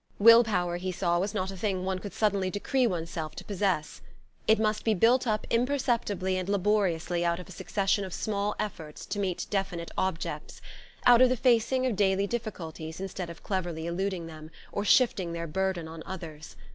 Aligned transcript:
Will 0.17 0.43
power, 0.43 0.77
he 0.77 0.91
saw, 0.91 1.19
was 1.19 1.35
not 1.35 1.51
a 1.51 1.55
thing 1.55 1.85
one 1.85 1.99
could 1.99 2.11
suddenly 2.15 2.49
decree 2.49 2.87
oneself 2.87 3.35
to 3.35 3.45
possess. 3.45 4.01
It 4.47 4.57
must 4.57 4.83
be 4.83 4.95
built 4.95 5.27
up 5.27 5.45
imperceptibly 5.51 6.37
and 6.37 6.49
laboriously 6.49 7.23
out 7.23 7.39
of 7.39 7.47
a 7.47 7.51
succession 7.51 8.03
of 8.03 8.11
small 8.11 8.55
efforts 8.57 9.05
to 9.05 9.19
meet 9.19 9.45
definite 9.51 9.91
objects, 9.99 10.59
out 11.05 11.21
of 11.21 11.29
the 11.29 11.37
facing 11.37 11.85
of 11.85 11.95
daily 11.95 12.25
difficulties 12.25 12.99
instead 12.99 13.29
of 13.29 13.43
cleverly 13.43 13.85
eluding 13.85 14.25
them, 14.25 14.49
or 14.71 14.83
shifting 14.83 15.33
their 15.33 15.45
burden 15.45 15.87
on 15.87 16.01
others. 16.03 16.55